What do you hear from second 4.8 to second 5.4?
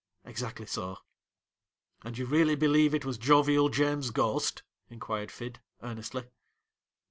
inquired